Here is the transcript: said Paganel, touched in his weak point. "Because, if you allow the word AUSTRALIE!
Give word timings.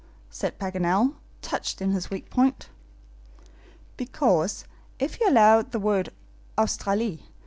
said 0.31 0.57
Paganel, 0.57 1.13
touched 1.43 1.79
in 1.79 1.91
his 1.91 2.09
weak 2.09 2.31
point. 2.31 2.69
"Because, 3.97 4.65
if 4.97 5.19
you 5.19 5.29
allow 5.29 5.61
the 5.61 5.77
word 5.77 6.09
AUSTRALIE! 6.57 7.19